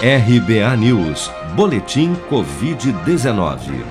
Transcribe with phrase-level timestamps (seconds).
[0.00, 3.84] RBA News, Boletim Covid-19.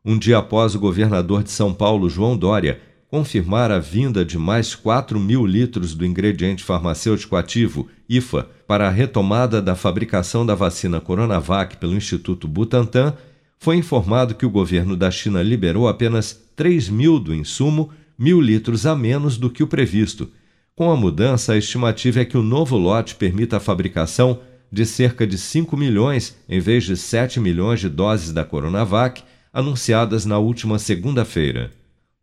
[0.05, 4.75] Um dia após o governador de São Paulo, João Dória, confirmar a vinda de mais
[4.75, 11.01] 4 mil litros do ingrediente farmacêutico ativo, IFA, para a retomada da fabricação da vacina
[11.01, 13.15] Coronavac pelo Instituto Butantan,
[13.57, 18.85] foi informado que o governo da China liberou apenas 3 mil do insumo, mil litros
[18.85, 20.29] a menos do que o previsto.
[20.75, 24.39] Com a mudança, a estimativa é que o novo lote permita a fabricação
[24.71, 30.25] de cerca de 5 milhões em vez de 7 milhões de doses da Coronavac anunciadas
[30.25, 31.71] na última segunda-feira.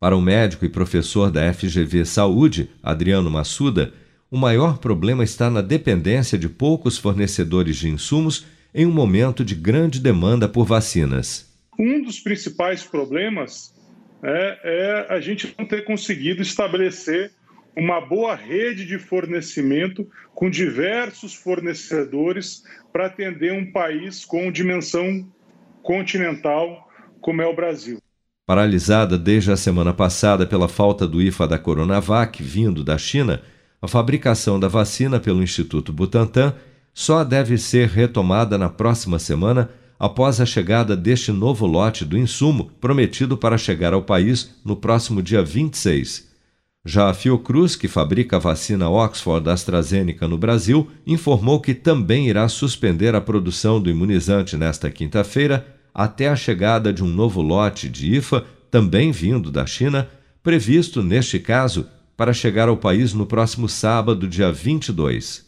[0.01, 3.93] Para o médico e professor da FGV Saúde, Adriano Massuda,
[4.31, 9.55] o maior problema está na dependência de poucos fornecedores de insumos em um momento de
[9.55, 11.49] grande demanda por vacinas.
[11.79, 13.75] Um dos principais problemas
[14.23, 17.33] é, é a gente não ter conseguido estabelecer
[17.79, 25.25] uma boa rede de fornecimento com diversos fornecedores para atender um país com dimensão
[25.81, 26.89] continental
[27.21, 27.99] como é o Brasil.
[28.45, 33.41] Paralisada desde a semana passada pela falta do IFA da Coronavac vindo da China,
[33.81, 36.55] a fabricação da vacina pelo Instituto Butantan
[36.93, 42.73] só deve ser retomada na próxima semana após a chegada deste novo lote do insumo
[42.81, 46.28] prometido para chegar ao país no próximo dia 26.
[46.89, 52.49] Já a Fiocruz, que fabrica a vacina Oxford AstraZeneca no Brasil, informou que também irá
[52.49, 58.17] suspender a produção do imunizante nesta quinta-feira até a chegada de um novo lote de
[58.17, 60.09] IFA, também vindo da China,
[60.43, 65.48] previsto, neste caso, para chegar ao país no próximo sábado, dia 22.